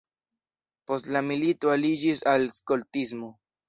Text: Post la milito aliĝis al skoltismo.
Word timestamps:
Post 0.87 1.13
la 1.19 1.23
milito 1.29 1.75
aliĝis 1.77 2.27
al 2.35 2.53
skoltismo. 2.61 3.37